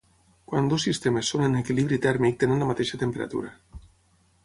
Quan 0.51 0.69
dos 0.71 0.85
sistemes 0.87 1.29
són 1.35 1.45
en 1.49 1.59
equilibri 1.61 2.01
tèrmic 2.09 2.43
tenen 2.45 2.65
la 2.65 2.73
mateixa 2.73 3.03
temperatura. 3.07 3.57